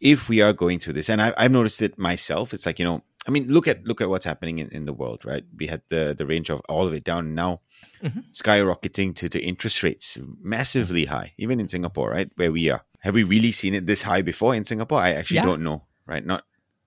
[0.00, 2.84] if we are going through this, and I, I've noticed it myself, it's like you
[2.88, 5.44] know, I mean, look at look at what's happening in, in the world, right?
[5.60, 7.60] We had the the range of all of it down now,
[8.02, 8.24] Mhm.
[8.32, 12.82] skyrocketing to to interest rates massively high, even in Singapore, right, where we are.
[13.00, 15.00] Have we really seen it this high before in Singapore?
[15.00, 15.46] I actually Yeah.
[15.50, 16.24] don't know, right?
[16.24, 16.44] Not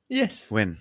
[0.09, 0.77] yes when,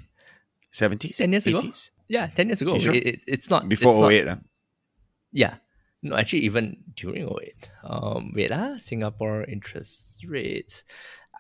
[0.70, 1.62] seventies, 10 years ago.
[2.08, 2.94] yeah 10 years ago sure?
[2.94, 4.36] it, it- it's not before it's not- 08, huh?
[5.32, 5.54] Yeah.
[6.02, 7.70] No, actually, even during 08.
[7.84, 10.84] Um, wait, ah, Singapore interest rates.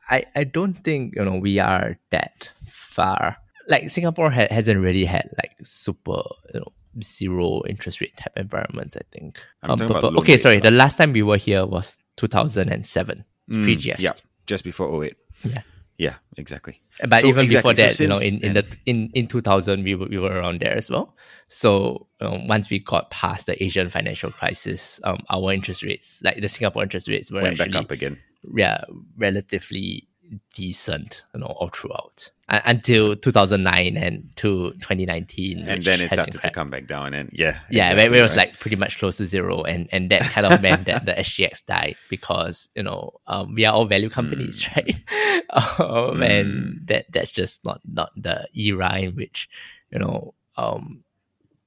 [0.08, 3.36] I, I don't think, you know, we are that far.
[3.68, 6.22] Like, Singapore ha- hasn't really had, like, super,
[6.54, 9.40] you know, zero interest rate type environments, I think.
[9.62, 10.58] Um, but- but- okay, sorry.
[10.58, 13.98] The last time we were here was 2007, Mm, pre-GFC.
[14.00, 14.12] Yeah,
[14.46, 15.16] just before 08.
[15.42, 15.62] Yeah.
[15.98, 16.80] Yeah, exactly.
[17.06, 17.74] But So, even exactly.
[17.74, 20.32] before So that, you know, in, in the in, in 2000, we were, we were
[20.32, 21.14] around there as well.
[21.48, 26.40] So um, once we got past the Asian financial crisis, um, our interest rates, like
[26.40, 28.18] the Singapore interest rates, were Went actually back up again.
[28.56, 28.84] yeah
[29.16, 30.08] relatively
[30.54, 36.40] decent, you know, all throughout Un- until 2009 and to 2019, and then it started
[36.40, 38.48] to come back down and yeah Yeah, exactly, where it was right.
[38.48, 41.64] like pretty much close to zero, and and that kind of meant that the SGX
[41.66, 44.76] died because you know um, we are all value companies, Mm.
[44.76, 45.80] right?
[45.80, 49.48] um, And that that's just not not the era in which
[49.90, 51.04] you know um,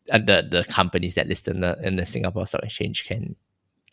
[0.08, 3.36] the the companies that list in the in the Singapore Stock Exchange can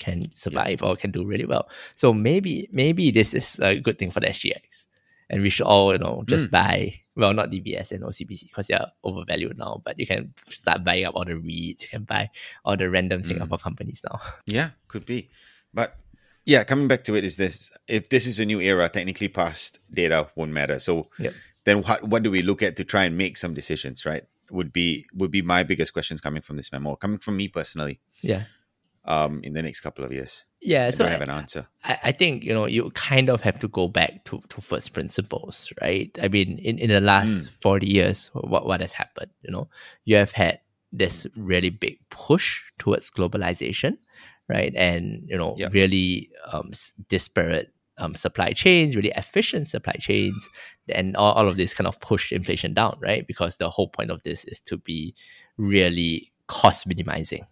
[0.05, 1.65] can survive or can do really well.
[1.95, 4.87] So maybe maybe this is a good thing for the SGX.
[5.31, 6.51] And we should all, you know, just Mm.
[6.61, 6.75] buy
[7.17, 9.81] well, not DBS and OCBC because they are overvalued now.
[9.85, 11.83] But you can start buying up all the REITs.
[11.85, 12.29] You can buy
[12.65, 13.25] all the random Mm.
[13.25, 14.21] Singapore companies now.
[14.57, 15.31] yeah could be
[15.73, 15.89] but
[16.45, 19.79] yeah coming back to it is this if this is a new era technically past
[20.01, 21.33] data won't matter so Yep.
[21.67, 24.71] then what what do we look at to try and make some decisions right would
[24.81, 28.43] be would be my biggest questions coming from this memo coming from me personally Yeah,
[29.05, 30.87] um in the next couple of years yeah.
[30.87, 33.41] I so don't I, have an answer I, I think you know you kind of
[33.43, 36.17] have to go back to, to first principles, right?
[36.23, 37.51] I mean, in, in the last Mm.
[37.51, 39.33] forty years, what what has happened?
[39.43, 39.69] You know,
[40.05, 40.61] you have had
[40.93, 43.97] this really big push towards globalization,
[44.49, 44.73] right?
[44.77, 45.73] And you know, Yep.
[45.73, 46.71] really um,
[47.09, 50.49] disparate um, supply chains, really efficient supply chains,
[50.89, 53.27] and all, all of this kind of pushed inflation down, right?
[53.27, 55.15] Because the whole point of this is to be
[55.57, 57.47] really cost minimizing,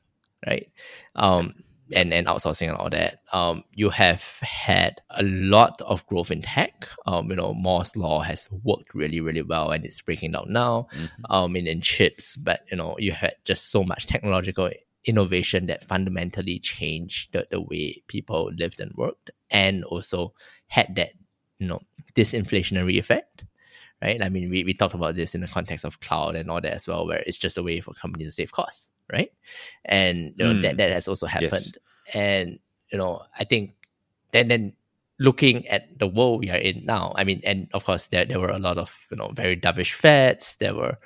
[0.47, 0.69] right?
[1.17, 3.21] Um, and, and outsourcing and all that.
[3.33, 6.89] Um, you have had a lot of growth in tech.
[7.07, 10.87] Um, you know, Moore's law has worked really, really well, and it's breaking down now.
[10.95, 11.09] Mhm.
[11.29, 14.71] Um, in, in chips, but you know, you had just so much technological
[15.05, 20.33] innovation that fundamentally changed the, the way people lived and worked, and also
[20.69, 21.11] had that
[21.59, 21.81] you know
[22.15, 23.45] disinflationary effect.
[24.03, 24.23] Right.
[24.23, 26.73] I mean, we, we talked about this in the context of cloud and all that
[26.73, 29.31] as well, where it's just a way for companies to save costs, right?
[29.85, 30.63] And you know Mm.
[30.63, 31.53] that that has also happened.
[31.53, 32.15] Yes.
[32.15, 32.59] And
[32.91, 33.75] you know, I think
[34.33, 34.73] then then
[35.19, 38.41] looking at the world we are in now, I mean, and of course there there
[38.41, 40.57] were a lot of you know very dovish feds.
[40.57, 40.97] There were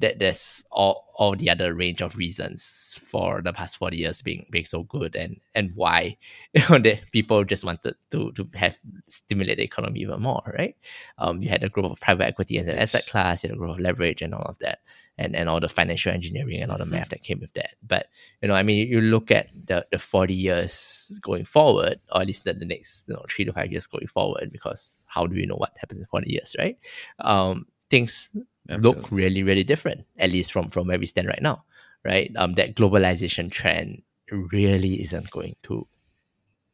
[0.00, 4.46] that there's all all the other range of reasons for the past 40 years being
[4.50, 6.16] being so good and and why
[6.54, 10.76] you know that people just wanted to to have stimulate the economy even more right
[11.18, 12.94] um you had a growth of private equity as an Yes.
[12.94, 14.78] asset class you had a growth of leverage and all of that
[15.18, 16.90] and and all the financial engineering and all the Mhm.
[16.92, 18.06] math that came with that but
[18.40, 22.26] you know i mean you look at the the 40 years going forward or at
[22.26, 25.34] least the, the next you know three to five years going forward because how do
[25.34, 26.78] we know what happens in 40 years right
[27.18, 28.30] um things
[28.78, 31.64] look really really different at least from from where we stand right now
[32.04, 35.86] right um that globalization trend really isn't going to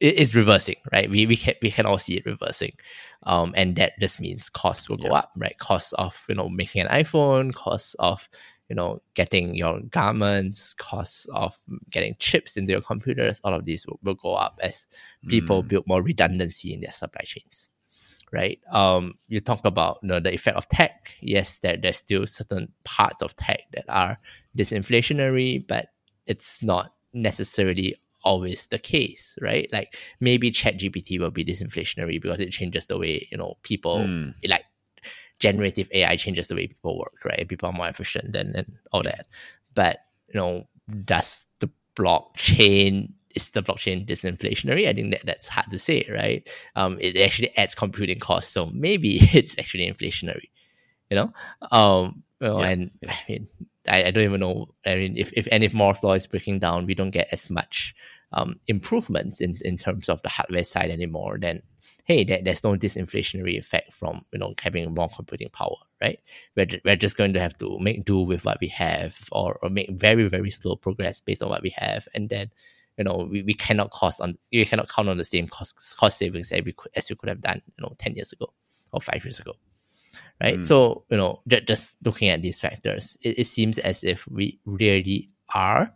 [0.01, 1.09] it is reversing, right?
[1.09, 2.73] We we can we can all see it reversing,
[3.23, 5.59] um, and that just means costs will go up, right?
[5.59, 8.29] Costs of you know making an iPhone, costs of
[8.69, 11.57] you know getting your garments, costs of
[11.91, 13.41] getting chips into your computers.
[13.43, 14.87] All of these will, will go up as
[15.29, 15.69] people mm.
[15.69, 17.71] build more redundancy in their supply chains,
[18.33, 18.61] right?
[18.71, 21.13] Um, you talk about you know, the effect of tech.
[21.21, 24.19] Yes, there there's still certain parts of tech that are
[24.57, 25.89] disinflationary, but
[26.27, 29.69] it's not necessarily always the case, right?
[29.73, 34.35] Like maybe ChatGPT will be disinflationary because it changes the way you know people mm.
[34.49, 34.65] like
[35.41, 37.47] generative AI changes the way people work, right?
[37.47, 39.27] People are more efficient and, and all that.
[39.75, 40.65] But you know,
[41.05, 44.89] does the blockchain is the blockchain disinflationary?
[44.89, 46.47] I think that that's hard to say, right?
[46.75, 50.51] Um, it actually adds computing costs, so maybe it's actually inflationary,
[51.11, 51.33] you know.
[51.71, 52.69] Um, well, yeah.
[52.69, 53.49] and I mean,
[53.89, 54.75] I, I don't even know.
[54.85, 57.51] I mean, if if any of Moore's law is breaking down, we don't get as
[57.51, 57.95] much
[58.33, 61.63] um, improvements in, in terms of the hardware side anymore, then
[62.05, 66.19] hey, there, there's no disinflationary effect from you know having more computing power, right?
[66.57, 69.69] We're, we're just going to have to make do with what we have, or, or
[69.69, 72.51] make very very slow progress based on what we have, and then
[72.97, 76.19] you know we, we cannot cost on we cannot count on the same cost cost
[76.19, 78.53] savings as we could, as we could have done you know ten years ago
[78.93, 79.53] or five years ago,
[80.41, 80.59] right?
[80.59, 80.67] Mm.
[80.67, 84.59] So you know just, just looking at these factors, it, it seems as if we
[84.65, 85.93] really are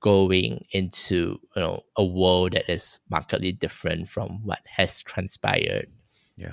[0.00, 5.88] going into you know a world that is markedly different from what has transpired
[6.36, 6.52] yeah.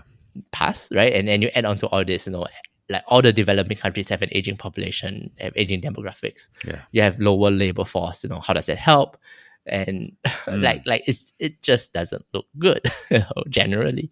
[0.52, 1.14] past right?
[1.14, 2.48] And then you add on to all this you know
[2.90, 6.48] like all the developing countries have an aging population have aging demographics.
[6.66, 6.82] Yeah.
[6.92, 9.18] You have lower labor force you know how does that help
[9.65, 10.62] and mm.
[10.62, 12.82] like like it's it just doesn't look good
[13.50, 14.12] generally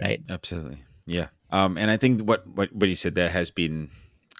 [0.00, 3.90] right absolutely yeah um and i think what what, what you said there has been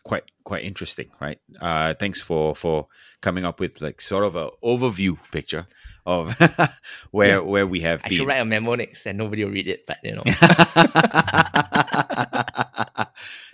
[0.05, 1.39] quite quite interesting, right?
[1.61, 2.89] Uh, thanks for for
[3.21, 5.67] coming up with like sort of a overview picture
[6.05, 6.35] of
[7.11, 7.41] where yeah.
[7.41, 8.03] where we have.
[8.05, 8.19] I been.
[8.19, 10.23] should write a memo next, and nobody will read it, but you know.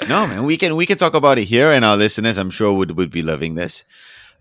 [0.08, 2.72] no, man, we can we can talk about it here, and our listeners, I'm sure,
[2.72, 3.84] would would be loving this.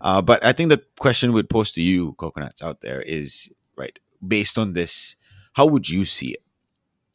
[0.00, 3.98] Uh, but I think the question would pose to you, coconuts out there, is right
[4.26, 5.16] based on this.
[5.54, 6.42] How would you see it,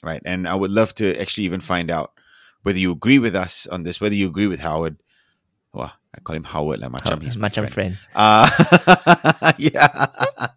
[0.03, 0.21] right?
[0.25, 2.11] And I would love to actually even find out
[2.63, 4.97] whether you agree with us on this, whether you agree with Howard.
[5.73, 7.21] Well, I call him Howard like Macham.
[7.21, 7.71] He's my friend.
[7.71, 7.97] friend.
[8.13, 8.49] Uh,
[9.57, 10.05] yeah.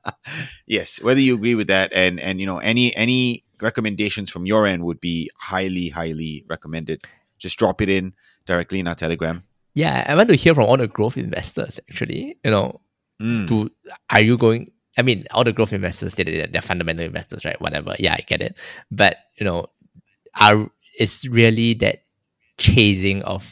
[0.66, 4.66] yes, whether you agree with that and and you know any any recommendations from your
[4.66, 7.04] end would be highly highly recommended.
[7.38, 8.14] Just drop it in
[8.46, 9.44] directly in our Telegram.
[9.76, 11.78] Yeah, I want to hear from all the growth investors.
[11.90, 12.80] Actually, you know,
[13.20, 13.46] mm.
[13.48, 13.70] to
[14.08, 14.72] are you going?
[14.96, 17.60] I mean, all the growth investors, they're, they're fundamental investors, right?
[17.60, 17.94] Whatever.
[17.98, 18.56] Yeah, I get it.
[18.90, 19.66] But you know,
[20.40, 22.04] are it's really that
[22.56, 23.44] chasing of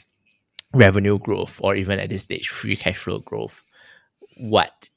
[0.72, 3.62] revenue growth or even at this stage free cash flow growth
[4.38, 4.88] what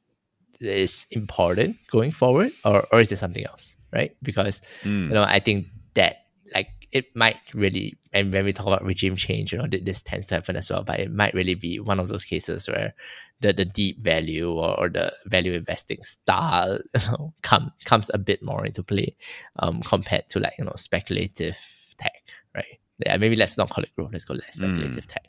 [0.62, 5.04] is important going forward or, or is there something else right because mm.
[5.04, 9.16] you know i think that like it might really and when we talk about regime
[9.16, 12.00] change you know this tends to happen as well but it might really be one
[12.00, 12.94] of those cases where
[13.42, 18.18] the, the deep value or, or the value investing style you know, come comes a
[18.18, 19.16] bit more into play
[19.60, 21.58] um, compared to like you know speculative
[21.98, 22.24] tech,
[22.56, 22.80] right?
[23.06, 24.10] Yeah, maybe let's not call it growth.
[24.12, 25.08] Let's call it speculative mm.
[25.08, 25.28] tech,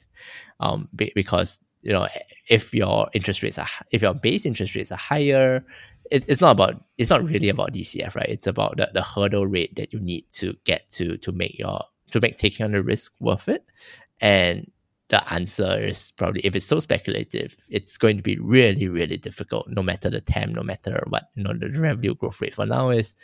[0.61, 2.09] um, be, because you know
[2.49, 5.65] if your interest rates are if your base interest rates are higher,
[6.11, 8.29] it, it's not about it's not really about DCF, right?
[8.29, 11.83] It's about the, the hurdle rate that you need to get to to make your
[12.11, 13.65] to make taking on the risk worth it,
[14.21, 14.71] and
[15.09, 19.67] the answer is probably if it's so speculative, it's going to be really, really difficult,
[19.69, 22.91] no matter the TAM, no matter what you know the revenue growth rate for now
[22.91, 23.15] is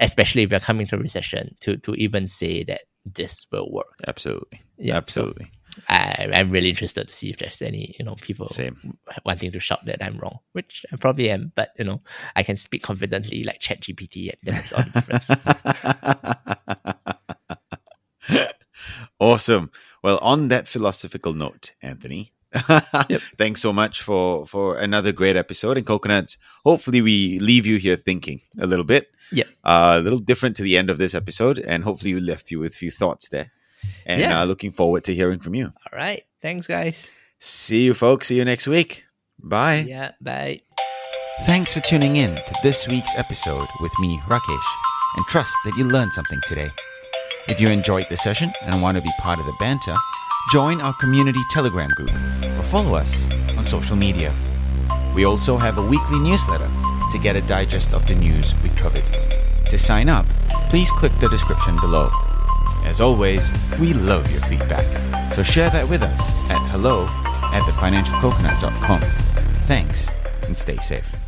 [0.00, 3.94] especially if you're coming to a recession, to to even say that this will work.
[4.06, 4.60] Absolutely.
[4.78, 5.52] Yeah, absolutely.
[5.63, 8.96] So I, I'm really interested to see if there's any, you know, people Same.
[9.24, 12.00] wanting to shout that I'm wrong, which I probably am, but you know,
[12.36, 14.90] I can speak confidently like ChatGPT and that's all the
[18.28, 18.48] difference.
[19.20, 19.70] awesome.
[20.02, 22.34] Well, on that philosophical note, Anthony,
[23.08, 23.20] yep.
[23.36, 26.38] Thanks so much for for another great episode in coconuts.
[26.64, 29.10] Hopefully, we leave you here thinking a little bit.
[29.32, 32.52] Yeah, uh, a little different to the end of this episode, and hopefully, we left
[32.52, 33.50] you with a few thoughts there.
[34.06, 34.42] And yeah.
[34.42, 35.66] uh, looking forward to hearing from you.
[35.66, 37.10] All right, thanks, guys.
[37.38, 38.28] See you, folks.
[38.28, 39.04] See you next week.
[39.38, 39.84] Bye.
[39.86, 40.62] Yeah, bye.
[41.44, 44.70] Thanks for tuning in to this week's episode with me, Rakesh,
[45.16, 46.68] and trust that you learned something today.
[47.48, 49.94] If you enjoyed the session and want to be part of the banter
[50.50, 52.12] join our community Telegram group,
[52.58, 54.32] or follow us on social media.
[55.14, 56.68] We also have a weekly newsletter
[57.10, 59.04] to get a digest of the news we covered.
[59.70, 60.26] To sign up,
[60.68, 62.10] please click the description below.
[62.84, 64.84] As always, we love your feedback,
[65.32, 67.04] so share that with us at hello
[67.52, 69.00] at thefinancialcoconut.com.
[69.66, 70.08] Thanks,
[70.46, 71.23] and stay safe.